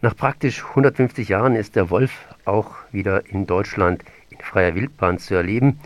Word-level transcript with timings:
Nach 0.00 0.16
praktisch 0.16 0.64
150 0.64 1.28
Jahren 1.28 1.56
ist 1.56 1.74
der 1.74 1.90
Wolf 1.90 2.28
auch 2.44 2.76
wieder 2.92 3.26
in 3.26 3.48
Deutschland 3.48 4.04
in 4.30 4.38
freier 4.38 4.76
Wildbahn 4.76 5.18
zu 5.18 5.34
erleben. 5.34 5.80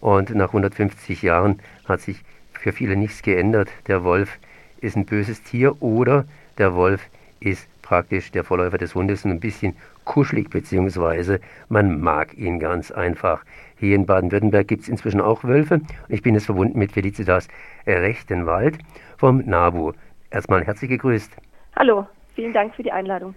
Und 0.00 0.32
nach 0.32 0.48
150 0.48 1.22
Jahren 1.22 1.58
hat 1.84 2.00
sich 2.00 2.22
für 2.52 2.70
viele 2.70 2.94
nichts 2.94 3.22
geändert. 3.22 3.68
Der 3.88 4.04
Wolf 4.04 4.38
ist 4.80 4.96
ein 4.96 5.04
böses 5.04 5.42
Tier 5.42 5.82
oder 5.82 6.26
der 6.58 6.76
Wolf 6.76 7.08
ist 7.40 7.68
praktisch 7.82 8.30
der 8.30 8.44
Vorläufer 8.44 8.78
des 8.78 8.94
Hundes 8.94 9.24
und 9.24 9.32
ein 9.32 9.40
bisschen 9.40 9.76
kuschelig, 10.04 10.48
beziehungsweise 10.48 11.40
man 11.68 12.00
mag 12.00 12.38
ihn 12.38 12.60
ganz 12.60 12.92
einfach. 12.92 13.44
Hier 13.78 13.96
in 13.96 14.06
Baden-Württemberg 14.06 14.68
gibt 14.68 14.82
es 14.82 14.88
inzwischen 14.88 15.20
auch 15.20 15.42
Wölfe. 15.42 15.80
Ich 16.08 16.22
bin 16.22 16.34
jetzt 16.34 16.46
verbunden 16.46 16.78
mit 16.78 16.92
Felicitas 16.92 17.48
Rechtenwald 17.84 18.78
vom 19.16 19.38
NABU. 19.38 19.92
Erstmal 20.30 20.64
herzlich 20.64 20.90
gegrüßt. 20.90 21.32
Hallo, 21.74 22.06
vielen 22.36 22.52
Dank 22.52 22.72
für 22.76 22.84
die 22.84 22.92
Einladung. 22.92 23.34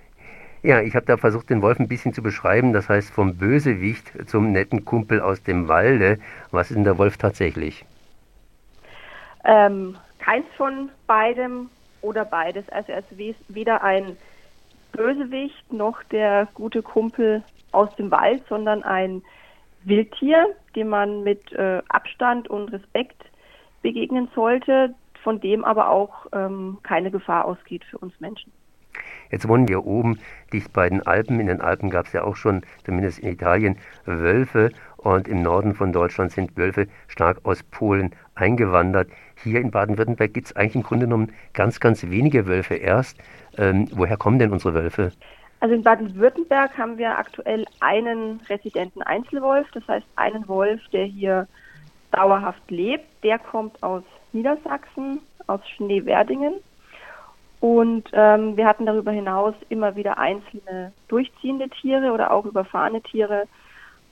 Ja, 0.62 0.82
ich 0.82 0.96
habe 0.96 1.06
da 1.06 1.16
versucht, 1.16 1.50
den 1.50 1.62
Wolf 1.62 1.80
ein 1.80 1.88
bisschen 1.88 2.14
zu 2.14 2.22
beschreiben. 2.22 2.74
Das 2.74 2.90
heißt, 2.90 3.12
vom 3.12 3.38
Bösewicht 3.38 4.30
zum 4.30 4.52
netten 4.52 4.84
Kumpel 4.84 5.22
aus 5.22 5.42
dem 5.42 5.68
Walde. 5.70 6.20
Was 6.52 6.70
ist 6.70 6.76
denn 6.76 6.84
der 6.84 6.98
Wolf 6.98 7.18
tatsächlich? 7.18 7.86
Ähm, 9.46 9.96
keins 10.20 10.46
von 10.58 10.90
beidem 11.08 11.70
oder 12.02 12.26
beides. 12.26 12.68
Also 12.70 12.92
er 12.92 13.00
ist 13.00 13.40
weder 13.48 13.84
ein 13.84 14.18
Bösewicht 14.92 15.72
noch 15.72 16.04
der 16.04 16.48
gute 16.54 16.82
Kumpel 16.82 17.42
aus 17.72 17.96
dem 17.96 18.12
Wald, 18.12 18.44
sondern 18.50 18.84
ein 18.84 19.22
Wildtier, 19.84 20.56
dem 20.76 20.90
man 20.90 21.24
mit 21.24 21.54
äh, 21.54 21.82
Abstand 21.88 22.50
und 22.50 22.70
Respekt 22.74 23.24
begegnen 23.82 24.30
sollte, 24.36 24.94
von 25.24 25.40
dem 25.40 25.64
aber 25.64 25.90
auch 25.90 26.26
ähm, 26.34 26.80
keine 26.84 27.12
Gefahr 27.12 27.46
ausgeht 27.46 27.86
für 27.86 27.98
uns 27.98 28.20
Menschen. 28.20 28.52
Jetzt 29.32 29.48
wohnen 29.48 29.68
wir 29.68 29.86
oben 29.86 30.20
dicht 30.52 30.74
bei 30.74 30.90
den 30.90 31.06
Alpen. 31.06 31.40
In 31.40 31.48
den 31.48 31.62
Alpen 31.62 31.90
gab 31.90 32.08
es 32.08 32.14
ja 32.14 32.24
auch 32.24 32.36
schon, 32.36 32.64
zumindest 32.84 33.20
in 33.20 33.30
Italien, 33.34 33.78
Wölfe. 34.06 34.72
Und 34.98 35.28
im 35.28 35.42
Norden 35.42 35.76
von 35.76 35.94
Deutschland 35.94 36.32
sind 36.32 36.58
Wölfe 36.58 36.88
stark 37.08 37.40
aus 37.44 37.64
Polen 37.64 38.14
eingewandert. 38.36 39.10
Hier 39.44 39.62
in 39.62 39.72
Baden-Württemberg 39.72 40.34
gibt 40.34 40.48
es 40.48 40.56
eigentlich 40.56 40.76
im 40.76 40.84
Grunde 40.84 41.06
genommen 41.06 41.32
ganz, 41.54 41.80
ganz 41.80 42.04
wenige 42.04 42.48
Wölfe 42.48 42.76
erst. 42.76 43.18
Ähm, 43.58 43.88
woher 43.92 44.18
kommen 44.18 44.40
denn 44.40 44.52
unsere 44.52 44.74
Wölfe? 44.74 45.12
Also 45.62 45.76
in 45.76 45.84
Baden-Württemberg 45.84 46.78
haben 46.78 46.98
wir 46.98 47.18
aktuell 47.18 47.66
einen 47.82 48.40
residenten 48.50 49.02
Einzelwolf, 49.02 49.68
das 49.74 49.86
heißt 49.88 50.08
einen 50.16 50.48
Wolf, 50.48 50.82
der 50.94 51.06
hier 51.06 51.48
dauerhaft 52.12 52.70
lebt. 52.72 53.06
Der 53.24 53.40
kommt 53.40 53.82
aus 53.84 54.04
Niedersachsen, 54.32 55.20
aus 55.48 55.62
Schneewerdingen. 55.76 56.54
Und 57.60 58.10
ähm, 58.14 58.56
wir 58.56 58.66
hatten 58.66 58.86
darüber 58.86 59.12
hinaus 59.12 59.54
immer 59.68 59.96
wieder 59.96 60.18
einzelne 60.18 60.94
durchziehende 61.10 61.70
Tiere 61.70 62.12
oder 62.12 62.32
auch 62.32 62.46
überfahrene 62.46 63.02
Tiere 63.02 63.48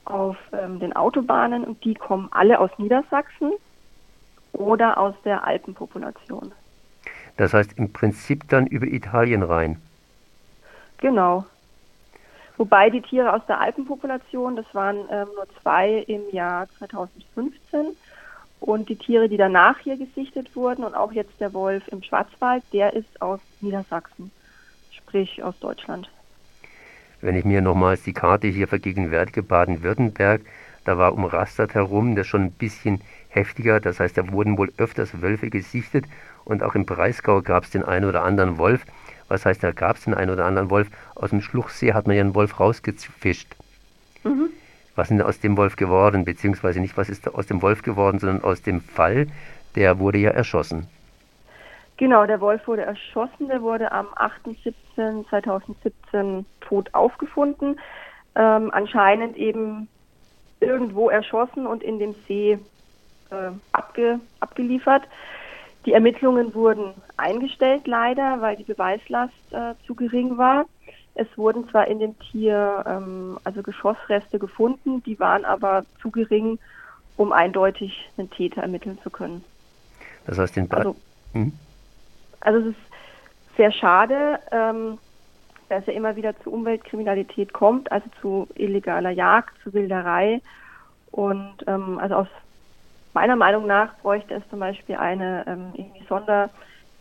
auf 0.04 0.36
ähm, 0.52 0.78
den 0.80 0.94
Autobahnen 0.94 1.64
und 1.64 1.82
die 1.84 1.94
kommen 1.94 2.28
alle 2.30 2.58
aus 2.60 2.70
Niedersachsen 2.78 3.52
oder 4.52 4.98
aus 4.98 5.14
der 5.24 5.46
Alpenpopulation. 5.46 6.52
Das 7.36 7.54
heißt 7.54 7.78
im 7.78 7.92
Prinzip 7.92 8.48
dann 8.48 8.66
über 8.66 8.86
Italien 8.86 9.42
rein. 9.42 9.80
Genau. 10.98 11.46
Wobei 12.56 12.90
die 12.90 13.02
Tiere 13.02 13.32
aus 13.32 13.42
der 13.46 13.60
Alpenpopulation, 13.60 14.56
das 14.56 14.66
waren 14.74 14.96
ähm, 15.10 15.28
nur 15.34 15.46
zwei 15.62 16.04
im 16.08 16.22
Jahr 16.32 16.68
2015 16.78 17.96
und 18.60 18.88
die 18.88 18.96
Tiere, 18.96 19.28
die 19.28 19.36
danach 19.36 19.78
hier 19.78 19.96
gesichtet 19.96 20.54
wurden 20.54 20.84
und 20.84 20.94
auch 20.94 21.12
jetzt 21.12 21.40
der 21.40 21.52
Wolf 21.52 21.86
im 21.88 22.02
Schwarzwald, 22.02 22.62
der 22.72 22.92
ist 22.94 23.20
aus 23.22 23.40
Niedersachsen, 23.60 24.30
sprich 24.90 25.42
aus 25.42 25.58
Deutschland. 25.60 26.10
Wenn 27.20 27.36
ich 27.36 27.44
mir 27.44 27.60
nochmals 27.60 28.02
die 28.02 28.12
Karte 28.12 28.46
hier 28.46 28.68
vergegenwärtige, 28.68 29.42
Baden-Württemberg, 29.42 30.42
da 30.84 30.98
war 30.98 31.12
umrastert 31.12 31.74
herum, 31.74 32.14
das 32.16 32.26
schon 32.26 32.44
ein 32.44 32.52
bisschen 32.52 33.00
heftiger, 33.28 33.80
das 33.80 34.00
heißt, 34.00 34.16
da 34.16 34.30
wurden 34.30 34.56
wohl 34.56 34.72
öfters 34.78 35.20
Wölfe 35.20 35.50
gesichtet 35.50 36.04
und 36.44 36.62
auch 36.62 36.74
im 36.74 36.86
Breisgau 36.86 37.42
gab 37.42 37.64
es 37.64 37.70
den 37.70 37.84
einen 37.84 38.08
oder 38.08 38.22
anderen 38.22 38.58
Wolf. 38.58 38.84
Was 39.28 39.44
heißt, 39.44 39.62
da 39.62 39.72
gab 39.72 39.96
es 39.96 40.04
den 40.04 40.14
einen 40.14 40.30
oder 40.30 40.46
anderen 40.46 40.70
Wolf. 40.70 40.88
Aus 41.14 41.30
dem 41.30 41.42
Schluchsee 41.42 41.92
hat 41.92 42.06
man 42.06 42.16
ja 42.16 42.22
einen 42.22 42.34
Wolf 42.34 42.58
rausgefischt. 42.58 43.54
Mhm 44.24 44.48
was 44.98 45.10
ist 45.10 45.16
denn 45.16 45.22
aus 45.22 45.40
dem 45.40 45.56
Wolf 45.56 45.76
geworden, 45.76 46.24
beziehungsweise 46.24 46.80
nicht, 46.80 46.96
was 46.96 47.08
ist 47.08 47.32
aus 47.32 47.46
dem 47.46 47.62
Wolf 47.62 47.82
geworden, 47.82 48.18
sondern 48.18 48.42
aus 48.42 48.60
dem 48.62 48.80
Fall, 48.80 49.28
der 49.76 49.98
wurde 50.00 50.18
ja 50.18 50.30
erschossen. 50.30 50.88
Genau, 51.96 52.26
der 52.26 52.40
Wolf 52.40 52.66
wurde 52.68 52.82
erschossen, 52.82 53.48
der 53.48 53.62
wurde 53.62 53.90
am 53.92 54.08
8.17.2017 54.96 56.44
tot 56.60 56.92
aufgefunden, 56.94 57.80
ähm, 58.34 58.70
anscheinend 58.72 59.36
eben 59.36 59.88
irgendwo 60.60 61.08
erschossen 61.10 61.66
und 61.66 61.82
in 61.82 61.98
dem 61.98 62.14
See 62.26 62.58
äh, 63.30 63.50
abge, 63.72 64.20
abgeliefert. 64.40 65.02
Die 65.86 65.92
Ermittlungen 65.92 66.54
wurden 66.54 66.94
eingestellt 67.16 67.86
leider, 67.86 68.40
weil 68.40 68.56
die 68.56 68.64
Beweislast 68.64 69.34
äh, 69.52 69.74
zu 69.86 69.94
gering 69.94 70.36
war. 70.38 70.66
Es 71.14 71.26
wurden 71.36 71.68
zwar 71.70 71.88
in 71.88 71.98
dem 71.98 72.18
Tier 72.18 72.84
ähm, 72.86 73.38
also 73.44 73.62
Geschossreste 73.62 74.38
gefunden, 74.38 75.02
die 75.02 75.18
waren 75.18 75.44
aber 75.44 75.84
zu 76.00 76.10
gering, 76.10 76.58
um 77.16 77.32
eindeutig 77.32 78.08
einen 78.16 78.30
Täter 78.30 78.62
ermitteln 78.62 78.98
zu 79.02 79.10
können. 79.10 79.44
Das 80.26 80.38
heißt, 80.38 80.56
den 80.56 80.68
ba 80.68 80.76
also, 80.78 80.96
hm? 81.32 81.52
also 82.40 82.60
es 82.60 82.66
ist 82.66 83.56
sehr 83.56 83.72
schade, 83.72 84.38
ähm, 84.52 84.98
dass 85.68 85.86
er 85.86 85.94
immer 85.94 86.16
wieder 86.16 86.38
zu 86.40 86.50
Umweltkriminalität 86.50 87.52
kommt, 87.52 87.90
also 87.92 88.06
zu 88.20 88.48
illegaler 88.54 89.10
Jagd, 89.10 89.54
zu 89.62 89.72
Wilderei. 89.74 90.40
Und 91.10 91.56
ähm, 91.66 91.98
also 91.98 92.14
aus 92.16 92.28
meiner 93.12 93.36
Meinung 93.36 93.66
nach 93.66 93.96
bräuchte 93.98 94.34
es 94.34 94.48
zum 94.50 94.60
Beispiel 94.60 94.96
eine 94.96 95.44
ähm, 95.46 95.72
Sonder 96.08 96.50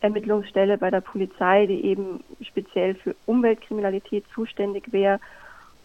Ermittlungsstelle 0.02 0.78
bei 0.78 0.92
der 0.92 1.02
Polizei, 1.02 1.66
die 1.66 1.84
eben 1.86 2.24
speziell 2.42 2.96
für 2.96 3.16
Umweltkriminalität 3.26 4.26
zuständig 4.34 4.92
wäre, 4.92 5.20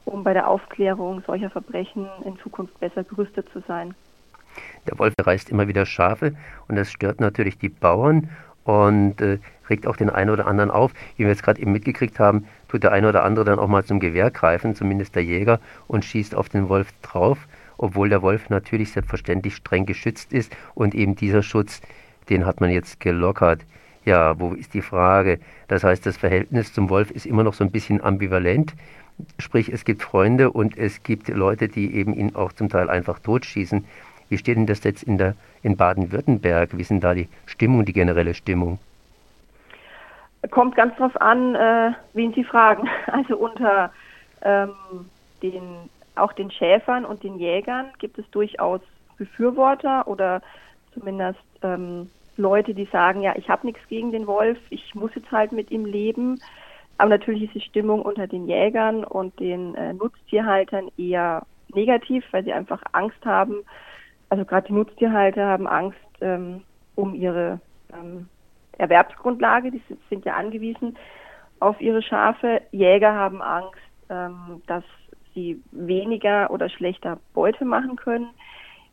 um 0.05 0.25
bei 0.25 0.33
der 0.33 0.49
Aufklärung 0.49 1.23
solcher 1.27 1.51
Verbrechen 1.51 2.07
in 2.25 2.37
Zukunft 2.39 2.79
besser 2.81 3.05
gerüstet 3.05 3.49
zu 3.53 3.63
sein. 3.67 3.95
Der 4.87 4.99
Wolf 4.99 5.15
reißt 5.19 5.51
immer 5.51 5.69
wieder 5.69 5.87
Schafe 5.87 6.35
und 6.69 6.77
das 6.77 6.91
stört 6.91 7.21
natürlich 7.21 7.59
die 7.59 7.69
Bauern 7.69 8.29
und 8.65 9.21
äh, 9.21 9.39
regt 9.71 9.87
auch 9.87 9.97
den 9.97 10.11
einen 10.11 10.31
oder 10.31 10.47
anderen 10.47 10.71
auf. 10.71 10.93
Wie 11.17 11.25
wir 11.25 11.31
jetzt 11.31 11.43
gerade 11.43 11.61
eben 11.61 11.73
mitgekriegt 11.73 12.19
haben, 12.19 12.47
tut 12.69 12.83
der 12.83 12.93
eine 12.93 13.09
oder 13.09 13.25
andere 13.25 13.45
dann 13.45 13.59
auch 13.59 13.69
mal 13.69 13.85
zum 13.85 14.01
Gewehr 14.01 14.31
greifen, 14.31 14.75
zumindest 14.75 15.15
der 15.15 15.25
Jäger, 15.25 15.61
und 15.89 16.05
schießt 16.05 16.35
auf 16.35 16.49
den 16.49 16.69
Wolf 16.69 16.93
drauf, 17.03 17.39
obwohl 17.79 18.09
der 18.09 18.23
Wolf 18.23 18.51
natürlich 18.51 18.93
selbstverständlich 18.93 19.57
streng 19.57 19.87
geschützt 19.87 20.33
ist 20.33 20.55
und 20.75 20.95
eben 20.95 21.17
dieser 21.17 21.43
Schutz, 21.43 21.81
den 22.29 22.47
hat 22.47 22.61
man 22.61 22.71
jetzt 22.71 23.01
gelockert. 23.01 23.61
Ja, 24.05 24.39
wo 24.39 24.55
ist 24.55 24.75
die 24.75 24.83
Frage? 24.83 25.39
Das 25.69 25.85
heißt, 25.85 26.05
das 26.07 26.17
Verhältnis 26.17 26.73
zum 26.73 26.91
Wolf 26.91 27.11
ist 27.11 27.27
immer 27.27 27.45
noch 27.45 27.55
so 27.55 27.63
ein 27.63 27.71
bisschen 27.71 28.03
ambivalent. 28.03 28.75
Sprich, 29.39 29.69
es 29.69 29.85
gibt 29.85 30.03
Freunde 30.03 30.51
und 30.51 30.77
es 30.77 31.03
gibt 31.03 31.29
Leute, 31.29 31.69
die 31.69 31.95
eben 31.95 32.15
ihn 32.15 32.35
auch 32.35 32.53
zum 32.53 32.69
Teil 32.69 32.91
einfach 32.91 33.21
totschießen. 33.21 33.85
Wie 34.29 34.39
steht 34.39 34.57
denn 34.57 34.67
das 34.67 34.83
jetzt 34.83 35.05
in, 35.05 35.35
in 35.63 35.77
Baden-Württemberg? 35.77 36.77
Wie 36.77 36.81
ist 36.81 36.91
denn 36.91 37.01
da 37.01 37.15
die 37.15 37.29
Stimmung, 37.47 37.85
die 37.85 37.93
generelle 37.93 38.35
Stimmung? 38.35 38.79
Kommt 40.51 40.75
ganz 40.75 40.97
drauf 40.97 41.21
an, 41.21 41.55
äh, 41.55 41.93
wen 42.15 42.33
Sie 42.33 42.45
fragen. 42.45 42.89
Also 43.07 43.37
unter 43.37 43.93
ähm, 44.43 44.73
den, 45.43 45.63
auch 46.17 46.33
den 46.33 46.51
Schäfern 46.51 47.05
und 47.05 47.23
den 47.23 47.39
Jägern 47.39 47.87
gibt 47.99 48.19
es 48.19 48.29
durchaus 48.31 48.81
Befürworter 49.19 50.09
oder 50.09 50.43
zumindest 50.95 51.39
ähm, 51.63 52.11
Leute, 52.37 52.75
die 52.75 52.87
sagen, 52.87 53.23
ja, 53.23 53.35
ich 53.37 53.49
habe 53.49 53.67
nichts 53.67 53.81
gegen 53.89 54.13
den 54.13 54.27
Wolf, 54.27 54.59
ich 54.71 54.95
muss 54.95 55.15
jetzt 55.15 55.31
halt 55.31 55.53
mit 55.53 55.71
ihm 55.71 55.85
leben. 55.85 56.41
Aber 56.99 57.11
natürlich 57.11 57.45
ist 57.45 57.55
die 57.55 57.69
Stimmung 57.69 58.03
unter 58.03 58.27
den 58.27 58.47
Jägern 58.47 59.05
und 59.05 59.39
den 59.41 59.75
äh, 59.75 59.93
Nutztierhaltern 59.93 60.89
eher 60.97 61.45
negativ, 61.75 62.25
weil 62.31 62.45
sie 62.45 62.53
einfach 62.53 62.83
Angst 62.93 63.25
haben. 63.25 63.65
Also 64.29 64.45
gerade 64.45 64.69
die 64.69 64.75
Nutztierhalter 64.75 65.47
haben 65.47 65.67
Angst 65.67 65.99
ähm, 66.21 66.63
um 66.95 67.15
ihre 67.15 67.61
ähm, 67.93 68.29
Erwerbsgrundlage. 68.79 69.71
Die 69.71 69.83
sind, 69.89 70.01
sind, 70.09 70.25
ja 70.25 70.37
angewiesen 70.37 70.97
auf 71.61 71.81
ihre 71.81 72.03
Schafe. 72.03 72.63
Jäger 72.71 73.15
haben 73.15 73.43
Angst, 73.43 73.81
ähm, 74.09 74.63
dass 74.67 74.85
sie 75.35 75.63
weniger 75.71 76.51
oder 76.51 76.69
schlechter 76.69 77.19
Beute 77.35 77.65
machen 77.65 77.97
können. 77.97 78.29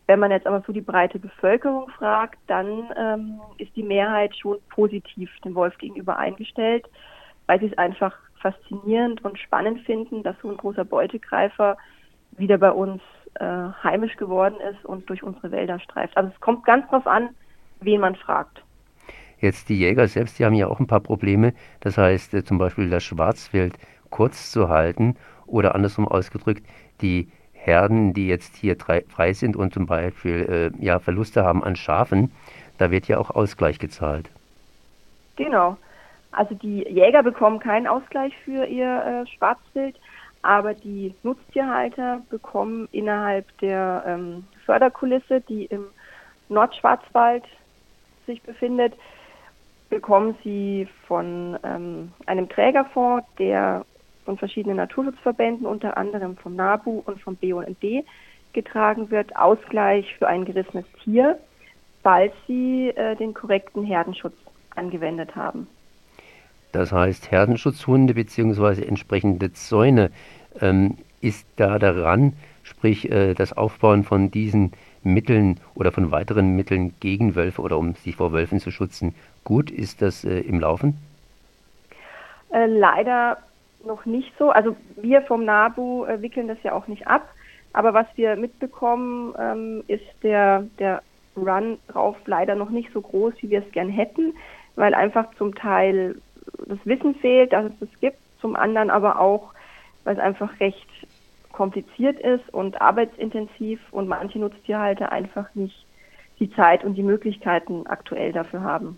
Wenn 0.09 0.17
man 0.17 0.31
jetzt 0.31 0.47
aber 0.47 0.63
so 0.65 0.73
die 0.73 0.81
breite 0.81 1.19
Bevölkerung 1.19 1.87
fragt, 1.91 2.39
dann 2.47 2.89
ähm, 2.97 3.39
ist 3.59 3.75
die 3.75 3.83
Mehrheit 3.83 4.35
schon 4.35 4.57
positiv 4.69 5.29
dem 5.45 5.53
Wolf 5.53 5.77
gegenüber 5.77 6.17
eingestellt, 6.17 6.89
weil 7.45 7.59
sie 7.59 7.67
es 7.67 7.77
einfach 7.77 8.17
faszinierend 8.41 9.23
und 9.23 9.37
spannend 9.37 9.81
finden, 9.81 10.23
dass 10.23 10.35
so 10.41 10.49
ein 10.49 10.57
großer 10.57 10.83
Beutegreifer 10.83 11.77
wieder 12.31 12.57
bei 12.57 12.71
uns 12.71 13.03
äh, 13.35 13.45
heimisch 13.83 14.15
geworden 14.15 14.55
ist 14.71 14.83
und 14.83 15.07
durch 15.11 15.21
unsere 15.21 15.51
Wälder 15.51 15.79
streift. 15.79 16.17
Also 16.17 16.31
es 16.33 16.41
kommt 16.41 16.65
ganz 16.65 16.89
drauf 16.89 17.05
an, 17.05 17.29
wen 17.81 18.01
man 18.01 18.15
fragt. 18.15 18.63
Jetzt 19.37 19.69
die 19.69 19.77
Jäger 19.77 20.07
selbst, 20.07 20.39
die 20.39 20.45
haben 20.45 20.55
ja 20.55 20.69
auch 20.69 20.79
ein 20.79 20.87
paar 20.87 21.01
Probleme. 21.01 21.53
Das 21.81 21.99
heißt 21.99 22.33
äh, 22.33 22.43
zum 22.43 22.57
Beispiel 22.57 22.89
das 22.89 23.03
Schwarzwild 23.03 23.77
kurz 24.09 24.49
zu 24.49 24.69
halten 24.69 25.17
oder 25.45 25.75
andersrum 25.75 26.07
ausgedrückt, 26.07 26.65
die 26.99 27.31
Herden, 27.69 28.13
die 28.13 28.27
jetzt 28.27 28.55
hier 28.55 28.75
frei 28.77 29.33
sind 29.33 29.55
und 29.55 29.73
zum 29.73 29.85
Beispiel 29.85 30.71
äh, 30.79 30.83
ja, 30.83 30.99
Verluste 30.99 31.43
haben 31.43 31.63
an 31.63 31.75
Schafen, 31.75 32.31
da 32.79 32.89
wird 32.89 33.07
ja 33.07 33.19
auch 33.19 33.29
Ausgleich 33.29 33.77
gezahlt. 33.77 34.29
Genau. 35.35 35.77
Also 36.31 36.55
die 36.55 36.83
Jäger 36.87 37.23
bekommen 37.23 37.59
keinen 37.59 37.87
Ausgleich 37.87 38.33
für 38.43 38.65
ihr 38.65 39.23
äh, 39.25 39.27
Schwarzwild, 39.27 39.95
aber 40.41 40.73
die 40.73 41.13
Nutztierhalter 41.23 42.21
bekommen 42.29 42.87
innerhalb 42.91 43.45
der 43.59 44.03
ähm, 44.05 44.45
Förderkulisse, 44.65 45.41
die 45.41 45.65
im 45.65 45.85
Nordschwarzwald 46.49 47.43
sich 48.25 48.41
befindet, 48.41 48.93
bekommen 49.89 50.35
sie 50.43 50.87
von 51.07 51.57
ähm, 51.63 52.11
einem 52.25 52.47
Trägerfonds, 52.47 53.27
der 53.37 53.85
von 54.29 54.37
verschiedenen 54.37 54.77
Naturschutzverbänden, 54.77 55.65
unter 55.65 55.97
anderem 55.97 56.37
vom 56.37 56.55
NABU 56.55 57.01
und 57.03 57.19
vom 57.19 57.35
BUND 57.35 58.05
getragen 58.53 59.09
wird, 59.09 59.35
Ausgleich 59.35 60.13
für 60.19 60.27
ein 60.27 60.45
gerissenes 60.45 60.85
Tier, 61.03 61.39
falls 62.03 62.31
sie 62.45 62.89
äh, 62.89 63.15
den 63.15 63.33
korrekten 63.33 63.83
Herdenschutz 63.83 64.35
angewendet 64.75 65.35
haben. 65.35 65.65
Das 66.73 66.91
heißt, 66.91 67.31
Herdenschutzhunde 67.31 68.13
bzw. 68.13 68.83
entsprechende 68.83 69.51
Zäune 69.53 70.11
ähm, 70.61 70.97
ist 71.21 71.47
da 71.55 71.79
daran, 71.79 72.33
sprich 72.61 73.11
äh, 73.11 73.33
das 73.33 73.57
Aufbauen 73.57 74.03
von 74.03 74.29
diesen 74.29 74.73
Mitteln 75.01 75.59
oder 75.73 75.91
von 75.91 76.11
weiteren 76.11 76.55
Mitteln 76.55 76.93
gegen 76.99 77.33
Wölfe 77.33 77.63
oder 77.63 77.79
um 77.79 77.95
sich 77.95 78.17
vor 78.17 78.31
Wölfen 78.31 78.59
zu 78.59 78.69
schützen, 78.69 79.15
gut? 79.43 79.71
Ist 79.71 80.03
das 80.03 80.23
äh, 80.23 80.41
im 80.41 80.59
Laufen? 80.59 80.99
Äh, 82.51 82.67
leider 82.67 83.39
noch 83.85 84.05
nicht 84.05 84.31
so. 84.37 84.49
Also 84.49 84.75
wir 84.95 85.21
vom 85.23 85.45
NABU 85.45 86.05
äh, 86.05 86.21
wickeln 86.21 86.47
das 86.47 86.61
ja 86.63 86.73
auch 86.73 86.87
nicht 86.87 87.07
ab. 87.07 87.29
Aber 87.73 87.93
was 87.93 88.07
wir 88.15 88.35
mitbekommen, 88.35 89.33
ähm, 89.37 89.83
ist 89.87 90.05
der, 90.23 90.65
der 90.79 91.01
Run 91.35 91.77
drauf 91.87 92.17
leider 92.25 92.55
noch 92.55 92.69
nicht 92.69 92.91
so 92.93 93.01
groß, 93.01 93.33
wie 93.41 93.49
wir 93.49 93.59
es 93.59 93.71
gern 93.71 93.89
hätten, 93.89 94.33
weil 94.75 94.93
einfach 94.93 95.33
zum 95.35 95.55
Teil 95.55 96.19
das 96.67 96.79
Wissen 96.85 97.15
fehlt, 97.15 97.53
dass 97.53 97.65
es 97.65 97.79
das 97.79 97.89
gibt, 97.99 98.17
zum 98.41 98.55
anderen 98.55 98.89
aber 98.89 99.19
auch, 99.19 99.53
weil 100.03 100.15
es 100.15 100.21
einfach 100.21 100.59
recht 100.59 100.87
kompliziert 101.51 102.19
ist 102.19 102.53
und 102.53 102.81
arbeitsintensiv 102.81 103.81
und 103.91 104.07
manche 104.07 104.39
Nutztierhalter 104.39 105.11
einfach 105.11 105.53
nicht 105.55 105.85
die 106.39 106.51
Zeit 106.53 106.83
und 106.83 106.95
die 106.95 107.03
Möglichkeiten 107.03 107.85
aktuell 107.85 108.31
dafür 108.31 108.61
haben. 108.61 108.97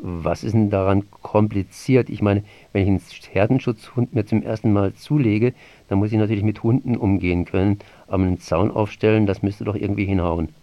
Was 0.00 0.44
ist 0.44 0.52
denn 0.52 0.70
daran 0.70 1.10
kompliziert? 1.10 2.08
Ich 2.08 2.22
meine, 2.22 2.44
wenn 2.72 2.82
ich 2.82 2.88
einen 2.88 3.02
Herdenschutzhund 3.32 4.14
mir 4.14 4.24
zum 4.24 4.42
ersten 4.42 4.72
Mal 4.72 4.94
zulege, 4.94 5.54
dann 5.88 5.98
muss 5.98 6.12
ich 6.12 6.18
natürlich 6.18 6.44
mit 6.44 6.62
Hunden 6.62 6.96
umgehen 6.96 7.44
können. 7.44 7.80
Aber 8.06 8.22
einen 8.22 8.38
Zaun 8.38 8.70
aufstellen, 8.70 9.26
das 9.26 9.42
müsste 9.42 9.64
doch 9.64 9.74
irgendwie 9.74 10.04
hinhauen. 10.04 10.54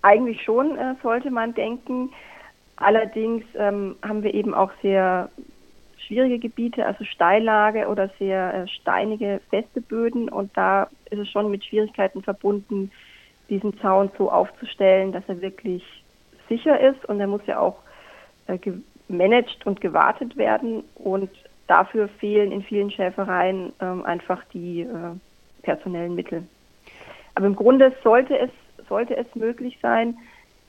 Eigentlich 0.00 0.42
schon, 0.42 0.76
äh, 0.78 0.94
sollte 1.02 1.30
man 1.30 1.52
denken. 1.52 2.10
Allerdings 2.76 3.44
ähm, 3.56 3.96
haben 4.02 4.22
wir 4.22 4.32
eben 4.32 4.54
auch 4.54 4.70
sehr 4.80 5.28
schwierige 5.98 6.38
Gebiete, 6.38 6.86
also 6.86 7.04
Steillage 7.04 7.86
oder 7.88 8.10
sehr 8.18 8.54
äh, 8.54 8.68
steinige, 8.68 9.40
feste 9.50 9.82
Böden. 9.82 10.30
Und 10.30 10.50
da 10.56 10.88
ist 11.10 11.18
es 11.18 11.28
schon 11.28 11.50
mit 11.50 11.64
Schwierigkeiten 11.64 12.22
verbunden, 12.22 12.90
diesen 13.50 13.78
Zaun 13.80 14.10
so 14.16 14.30
aufzustellen, 14.30 15.12
dass 15.12 15.24
er 15.28 15.42
wirklich 15.42 15.84
sicher 16.48 16.78
ist. 16.80 17.04
Und 17.04 17.20
er 17.20 17.26
muss 17.26 17.42
ja 17.46 17.58
auch 17.58 17.78
äh, 18.46 18.58
gemanagt 18.58 19.66
und 19.66 19.80
gewartet 19.80 20.36
werden. 20.36 20.84
Und 20.94 21.30
dafür 21.66 22.08
fehlen 22.08 22.52
in 22.52 22.62
vielen 22.62 22.90
Schäfereien 22.90 23.72
ähm, 23.80 24.04
einfach 24.04 24.42
die 24.52 24.82
äh, 24.82 25.14
personellen 25.62 26.14
Mittel. 26.14 26.44
Aber 27.34 27.46
im 27.46 27.56
Grunde 27.56 27.92
sollte 28.02 28.38
es, 28.38 28.50
sollte 28.88 29.16
es 29.16 29.26
möglich 29.34 29.78
sein, 29.80 30.18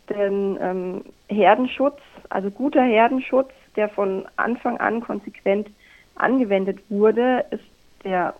denn 0.09 0.57
ähm, 0.61 1.05
Herdenschutz, 1.27 1.99
also 2.29 2.49
guter 2.51 2.83
Herdenschutz, 2.83 3.51
der 3.75 3.89
von 3.89 4.25
Anfang 4.35 4.77
an 4.77 5.01
konsequent 5.01 5.69
angewendet 6.15 6.79
wurde, 6.89 7.45
ist 7.51 7.63
der 8.03 8.33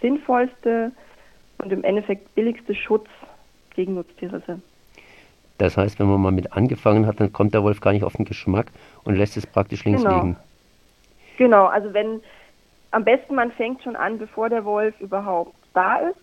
sinnvollste 0.00 0.92
und 1.58 1.72
im 1.72 1.84
Endeffekt 1.84 2.34
billigste 2.34 2.74
Schutz 2.74 3.08
gegen 3.74 3.94
Nutztierrisse. 3.94 4.60
Das 5.60 5.76
heißt, 5.76 5.98
wenn 5.98 6.06
man 6.06 6.22
mal 6.22 6.32
mit 6.32 6.54
angefangen 6.54 7.06
hat, 7.06 7.20
dann 7.20 7.34
kommt 7.34 7.52
der 7.52 7.62
Wolf 7.62 7.82
gar 7.82 7.92
nicht 7.92 8.02
auf 8.02 8.14
den 8.14 8.24
Geschmack 8.24 8.68
und 9.04 9.16
lässt 9.16 9.36
es 9.36 9.46
praktisch 9.46 9.84
links 9.84 10.02
genau. 10.02 10.16
liegen. 10.16 10.36
Genau, 11.36 11.66
also 11.66 11.92
wenn 11.92 12.22
am 12.92 13.04
besten 13.04 13.34
man 13.34 13.52
fängt 13.52 13.82
schon 13.82 13.94
an, 13.94 14.18
bevor 14.18 14.48
der 14.48 14.64
Wolf 14.64 14.98
überhaupt 15.00 15.54
da 15.74 15.96
ist, 15.96 16.16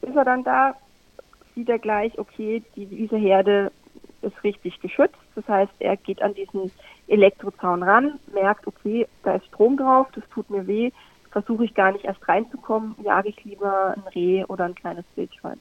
ist 0.00 0.16
er 0.16 0.24
dann 0.24 0.42
da, 0.42 0.74
sieht 1.54 1.68
er 1.68 1.78
gleich, 1.78 2.18
okay, 2.18 2.62
die, 2.76 2.86
diese 2.86 3.18
Herde 3.18 3.70
ist 4.22 4.42
richtig 4.42 4.80
geschützt. 4.80 5.18
Das 5.34 5.46
heißt, 5.46 5.72
er 5.78 5.98
geht 5.98 6.22
an 6.22 6.32
diesen 6.32 6.72
Elektrozaun 7.08 7.82
ran, 7.82 8.18
merkt, 8.32 8.66
okay, 8.66 9.06
da 9.22 9.34
ist 9.34 9.44
Strom 9.46 9.76
drauf, 9.76 10.06
das 10.14 10.24
tut 10.30 10.48
mir 10.48 10.66
weh, 10.66 10.92
versuche 11.30 11.66
ich 11.66 11.74
gar 11.74 11.92
nicht 11.92 12.06
erst 12.06 12.26
reinzukommen, 12.26 12.94
jage 13.04 13.28
ich 13.28 13.44
lieber 13.44 13.94
ein 13.94 14.02
Reh 14.14 14.44
oder 14.46 14.64
ein 14.64 14.74
kleines 14.74 15.04
Wildschwein. 15.14 15.60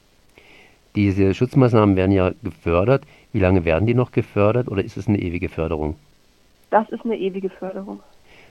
Diese 0.97 1.35
Schutzmaßnahmen 1.35 1.95
werden 1.95 2.11
ja 2.11 2.31
gefördert. 2.41 3.03
Wie 3.31 3.38
lange 3.38 3.65
werden 3.65 3.85
die 3.85 3.94
noch 3.94 4.11
gefördert 4.11 4.67
oder 4.67 4.83
ist 4.83 4.97
es 4.97 5.07
eine 5.07 5.19
ewige 5.19 5.47
Förderung? 5.47 5.95
Das 6.71 6.89
ist 6.89 7.05
eine 7.05 7.15
ewige 7.15 7.51
Förderung. 7.51 7.99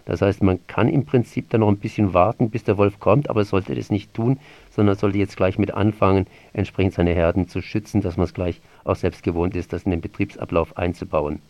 Das 0.04 0.22
heißt, 0.22 0.44
man 0.44 0.64
kann 0.68 0.86
im 0.86 1.04
Prinzip 1.04 1.50
dann 1.50 1.62
noch 1.62 1.68
ein 1.68 1.80
bisschen 1.80 2.14
warten, 2.14 2.50
bis 2.50 2.62
der 2.62 2.78
Wolf 2.78 3.00
kommt, 3.00 3.28
aber 3.28 3.44
sollte 3.44 3.74
das 3.74 3.90
nicht 3.90 4.14
tun, 4.14 4.38
sondern 4.70 4.94
sollte 4.94 5.18
jetzt 5.18 5.36
gleich 5.36 5.58
mit 5.58 5.74
anfangen, 5.74 6.28
entsprechend 6.52 6.94
seine 6.94 7.14
Herden 7.16 7.48
zu 7.48 7.62
schützen, 7.62 8.00
dass 8.00 8.16
man 8.16 8.26
es 8.26 8.32
gleich 8.32 8.60
auch 8.84 8.94
selbst 8.94 9.24
gewohnt 9.24 9.56
ist, 9.56 9.72
das 9.72 9.82
in 9.82 9.90
den 9.90 10.00
Betriebsablauf 10.00 10.78
einzubauen. 10.78 11.42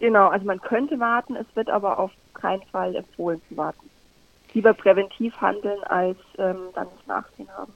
Genau, 0.00 0.30
also 0.30 0.44
man 0.44 0.60
könnte 0.60 0.98
warten, 0.98 1.36
es 1.36 1.46
wird 1.54 1.70
aber 1.70 1.96
auf 2.00 2.10
keinen 2.34 2.62
Fall 2.72 2.96
empfohlen 2.96 3.40
zu 3.48 3.56
warten. 3.56 3.88
Lieber 4.52 4.74
präventiv 4.74 5.40
handeln, 5.40 5.80
als 5.84 6.18
ähm, 6.38 6.56
dann 6.74 6.88
das 6.96 7.06
Nachsehen 7.06 7.48
haben. 7.56 7.72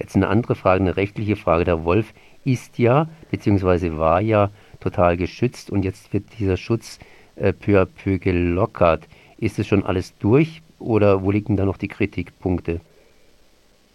Jetzt 0.00 0.16
eine 0.16 0.28
andere 0.28 0.54
Frage, 0.54 0.80
eine 0.80 0.96
rechtliche 0.96 1.36
Frage. 1.36 1.64
Der 1.64 1.84
Wolf 1.84 2.14
ist 2.44 2.78
ja, 2.78 3.06
beziehungsweise 3.30 3.98
war 3.98 4.20
ja 4.20 4.50
total 4.80 5.18
geschützt 5.18 5.70
und 5.70 5.84
jetzt 5.84 6.12
wird 6.14 6.24
dieser 6.38 6.56
Schutz 6.56 6.98
äh, 7.36 7.52
peu 7.52 7.82
à 7.82 7.84
peu 7.84 8.18
gelockert. 8.18 9.06
Ist 9.36 9.58
es 9.58 9.66
schon 9.66 9.84
alles 9.84 10.16
durch 10.18 10.62
oder 10.78 11.22
wo 11.22 11.30
liegen 11.30 11.56
da 11.56 11.66
noch 11.66 11.76
die 11.76 11.88
Kritikpunkte? 11.88 12.80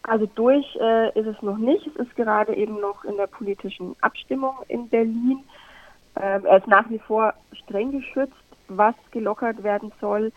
Also 0.04 0.28
durch 0.36 0.66
äh, 0.80 1.20
ist 1.20 1.26
es 1.26 1.42
noch 1.42 1.58
nicht. 1.58 1.88
Es 1.88 1.96
ist 1.96 2.16
gerade 2.16 2.56
eben 2.56 2.80
noch 2.80 3.04
in 3.04 3.18
der 3.18 3.26
politischen 3.26 3.96
Abstimmung 4.02 4.54
in 4.68 4.88
Berlin. 4.88 5.40
Ähm, 6.22 6.46
er 6.46 6.58
ist 6.58 6.68
nach 6.68 6.88
wie 6.92 7.00
vor 7.00 7.34
streng 7.54 7.92
geschützt. 7.92 8.34
Was 8.68 8.96
gelockert 9.12 9.64
werden 9.64 9.92
soll, 10.00 10.32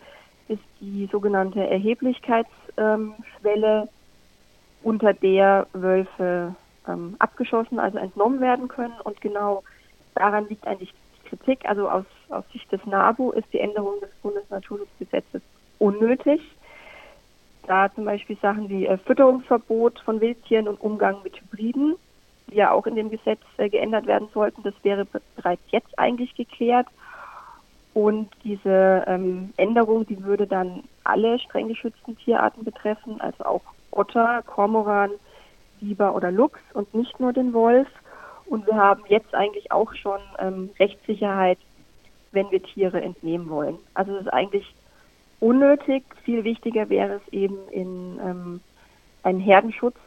ist 0.47 0.63
die 0.81 1.07
sogenannte 1.11 1.67
Erheblichkeitsschwelle. 1.67 3.81
Ähm, 3.81 3.89
unter 4.83 5.13
der 5.13 5.67
Wölfe 5.73 6.55
ähm, 6.87 7.15
abgeschossen, 7.19 7.79
also 7.79 7.97
entnommen 7.97 8.39
werden 8.39 8.67
können. 8.67 8.93
Und 9.03 9.19
genau 9.21 9.63
daran 10.15 10.47
liegt 10.47 10.65
eigentlich 10.67 10.93
die 11.17 11.29
Kritik. 11.29 11.65
Also 11.65 11.89
aus, 11.89 12.05
aus 12.29 12.43
Sicht 12.51 12.71
des 12.71 12.85
NABU 12.85 13.31
ist 13.31 13.51
die 13.53 13.59
Änderung 13.59 13.99
des 14.01 14.11
Bundesnaturschutzgesetzes 14.21 15.41
unnötig. 15.79 16.41
Da 17.67 17.93
zum 17.93 18.05
Beispiel 18.05 18.37
Sachen 18.41 18.69
wie 18.69 18.87
äh, 18.87 18.97
Fütterungsverbot 18.97 19.99
von 19.99 20.21
Wildtieren 20.21 20.67
und 20.67 20.81
Umgang 20.81 21.21
mit 21.23 21.39
Hybriden, 21.39 21.95
die 22.49 22.55
ja 22.55 22.71
auch 22.71 22.87
in 22.87 22.95
dem 22.95 23.11
Gesetz 23.11 23.41
äh, 23.57 23.69
geändert 23.69 24.07
werden 24.07 24.29
sollten, 24.33 24.63
das 24.63 24.73
wäre 24.81 25.05
bereits 25.35 25.61
jetzt 25.69 25.97
eigentlich 25.99 26.33
geklärt. 26.35 26.87
Und 27.93 28.29
diese 28.43 29.03
ähm, 29.07 29.53
Änderung, 29.57 30.05
die 30.05 30.23
würde 30.23 30.47
dann 30.47 30.83
alle 31.03 31.39
streng 31.39 31.67
geschützten 31.67 32.17
Tierarten 32.17 32.63
betreffen, 32.63 33.19
also 33.19 33.43
auch 33.45 33.61
Otter, 33.91 34.43
Kormoran, 34.45 35.11
Biber 35.79 36.15
oder 36.15 36.31
Luchs 36.31 36.59
und 36.73 36.93
nicht 36.93 37.19
nur 37.19 37.33
den 37.33 37.53
Wolf. 37.53 37.87
Und 38.45 38.65
wir 38.65 38.75
haben 38.75 39.03
jetzt 39.07 39.33
eigentlich 39.35 39.71
auch 39.71 39.93
schon 39.93 40.19
ähm, 40.39 40.69
Rechtssicherheit, 40.79 41.59
wenn 42.31 42.49
wir 42.51 42.61
Tiere 42.61 43.01
entnehmen 43.01 43.49
wollen. 43.49 43.77
Also 43.93 44.15
es 44.15 44.21
ist 44.21 44.33
eigentlich 44.33 44.73
unnötig. 45.39 46.03
Viel 46.23 46.43
wichtiger 46.43 46.89
wäre 46.89 47.21
es 47.25 47.33
eben 47.33 47.57
in 47.71 48.19
ähm, 48.23 48.61
einen 49.23 49.39
Herdenschutz 49.39 49.97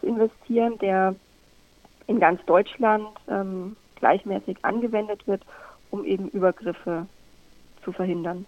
zu 0.00 0.06
investieren, 0.06 0.78
der 0.78 1.14
in 2.06 2.18
ganz 2.18 2.44
Deutschland 2.46 3.06
ähm, 3.28 3.76
gleichmäßig 3.96 4.58
angewendet 4.62 5.26
wird, 5.26 5.42
um 5.90 6.04
eben 6.04 6.28
Übergriffe 6.28 7.06
zu 7.84 7.92
verhindern. 7.92 8.46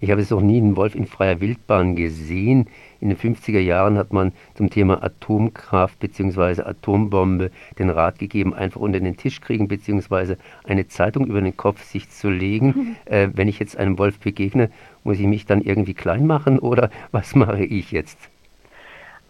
Ich 0.00 0.10
habe 0.10 0.20
es 0.20 0.30
noch 0.30 0.40
nie 0.40 0.58
einen 0.58 0.76
Wolf 0.76 0.94
in 0.94 1.06
freier 1.06 1.40
Wildbahn 1.40 1.96
gesehen. 1.96 2.68
In 3.00 3.08
den 3.08 3.18
50er 3.18 3.58
Jahren 3.58 3.98
hat 3.98 4.12
man 4.12 4.32
zum 4.54 4.70
Thema 4.70 5.02
Atomkraft 5.02 5.98
bzw. 5.98 6.62
Atombombe 6.62 7.50
den 7.78 7.90
Rat 7.90 8.18
gegeben, 8.18 8.54
einfach 8.54 8.80
unter 8.80 9.00
den 9.00 9.16
Tisch 9.16 9.40
kriegen 9.40 9.66
bzw. 9.66 10.36
eine 10.64 10.86
Zeitung 10.86 11.26
über 11.26 11.40
den 11.40 11.56
Kopf 11.56 11.82
sich 11.82 12.10
zu 12.10 12.30
legen. 12.30 12.96
Äh, 13.04 13.28
wenn 13.34 13.48
ich 13.48 13.58
jetzt 13.58 13.76
einem 13.78 13.98
Wolf 13.98 14.18
begegne 14.18 14.70
Muss 15.02 15.18
ich 15.18 15.26
mich 15.26 15.46
dann 15.46 15.62
irgendwie 15.62 15.94
klein 15.94 16.26
machen 16.26 16.58
oder 16.58 16.90
was 17.12 17.34
mache 17.34 17.64
ich 17.64 17.90
jetzt? 17.90 18.18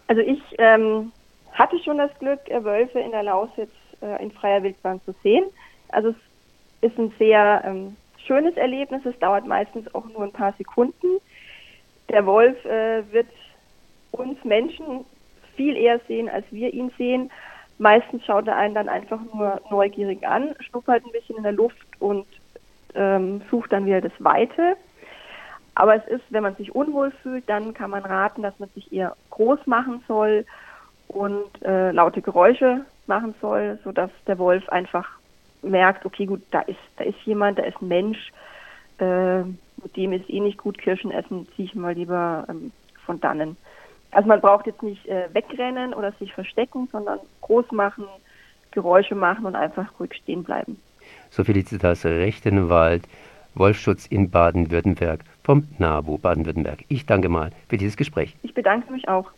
Also 0.07 0.21
ich 0.21 0.41
ähm, 0.57 1.11
hatte 1.53 1.77
schon 1.79 1.97
das 1.97 2.11
Glück, 2.19 2.39
äh, 2.49 2.63
Wölfe 2.63 2.99
in 2.99 3.11
der 3.11 3.23
Lausitz 3.23 3.71
äh, 4.01 4.21
in 4.21 4.31
freier 4.31 4.63
Wildbahn 4.63 4.99
zu 5.05 5.13
sehen. 5.23 5.45
Also 5.89 6.09
es 6.81 6.91
ist 6.91 6.99
ein 6.99 7.13
sehr 7.17 7.61
ähm, 7.65 7.95
schönes 8.29 8.55
Erlebnis. 8.57 9.03
Es 9.05 9.17
dauert 9.17 9.47
meistens 9.47 9.93
auch 9.95 10.05
nur 10.05 10.23
ein 10.23 10.31
paar 10.31 10.53
Sekunden. 10.53 11.07
Der 12.09 12.25
Wolf 12.27 12.63
äh, 12.63 13.11
wird 13.11 13.27
uns 14.11 14.37
Menschen 14.45 15.03
viel 15.55 15.75
eher 15.75 15.99
sehen, 16.07 16.29
als 16.29 16.45
wir 16.51 16.71
ihn 16.71 16.91
sehen. 16.97 17.31
Meistens 17.79 18.23
schaut 18.25 18.47
er 18.47 18.55
einen 18.55 18.75
dann 18.75 18.87
einfach 18.87 19.19
nur 19.33 19.61
neugierig 19.71 20.27
an, 20.27 20.53
schnuppert 20.59 21.03
ein 21.03 21.11
bisschen 21.11 21.37
in 21.37 21.43
der 21.43 21.53
Luft 21.53 21.87
und 21.99 22.27
ähm, 22.93 23.41
sucht 23.49 23.71
dann 23.71 23.85
wieder 23.85 24.01
das 24.01 24.11
Weite. 24.19 24.75
Aber 25.73 25.95
es 25.95 26.05
ist, 26.07 26.23
wenn 26.29 26.43
man 26.43 26.55
sich 26.55 26.75
unwohl 26.75 27.11
fühlt, 27.23 27.49
dann 27.49 27.73
kann 27.73 27.89
man 27.89 28.05
raten, 28.05 28.43
dass 28.43 28.59
man 28.59 28.69
sich 28.75 28.91
eher 28.93 29.15
groß 29.31 29.65
machen 29.65 30.03
soll 30.07 30.45
und 31.07 31.63
äh, 31.63 31.91
laute 31.91 32.21
Geräusche 32.21 32.85
machen 33.07 33.33
soll, 33.41 33.79
sodass 33.83 34.11
der 34.27 34.37
Wolf 34.37 34.69
einfach 34.69 35.18
merkt, 35.61 36.05
okay, 36.05 36.25
gut, 36.25 36.41
da 36.51 36.61
ist, 36.61 36.79
da 36.97 37.03
ist 37.03 37.19
jemand, 37.25 37.59
da 37.59 37.63
ist 37.63 37.81
ein 37.81 37.87
Mensch, 37.87 38.31
äh, 38.99 39.41
mit 39.41 39.95
dem 39.95 40.13
ist 40.13 40.29
eh 40.29 40.39
nicht 40.39 40.57
gut 40.57 40.77
Kirschen 40.77 41.11
essen, 41.11 41.47
ziehe 41.55 41.67
ich 41.67 41.75
mal 41.75 41.93
lieber 41.93 42.45
ähm, 42.49 42.71
von 43.05 43.19
dannen. 43.19 43.57
Also 44.11 44.27
man 44.27 44.41
braucht 44.41 44.65
jetzt 44.65 44.83
nicht 44.83 45.05
äh, 45.07 45.29
wegrennen 45.33 45.93
oder 45.93 46.11
sich 46.13 46.33
verstecken, 46.33 46.87
sondern 46.91 47.19
groß 47.41 47.71
machen, 47.71 48.05
Geräusche 48.71 49.15
machen 49.15 49.45
und 49.45 49.55
einfach 49.55 49.87
ruhig 49.99 50.13
stehen 50.15 50.43
bleiben. 50.43 50.79
So 51.29 51.43
Felicitas 51.43 52.05
Rechtenwald, 52.05 53.03
Wolfschutz 53.55 54.07
in 54.07 54.29
Baden-Württemberg 54.29 55.21
vom 55.43 55.67
NABU 55.77 56.17
Baden-Württemberg. 56.17 56.85
Ich 56.87 57.05
danke 57.05 57.29
mal 57.29 57.51
für 57.67 57.77
dieses 57.77 57.97
Gespräch. 57.97 58.35
Ich 58.43 58.53
bedanke 58.53 58.91
mich 58.91 59.07
auch. 59.07 59.31